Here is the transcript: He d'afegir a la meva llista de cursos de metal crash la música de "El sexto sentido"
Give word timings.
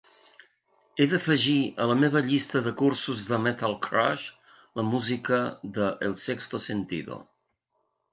He 1.01 1.05
d'afegir 1.09 1.57
a 1.83 1.85
la 1.91 1.97
meva 2.03 2.23
llista 2.29 2.61
de 2.67 2.73
cursos 2.79 3.21
de 3.31 3.39
metal 3.43 3.75
crash 3.87 4.23
la 4.81 4.87
música 4.87 5.43
de 5.77 5.91
"El 6.09 6.17
sexto 6.23 6.63
sentido" 6.65 7.21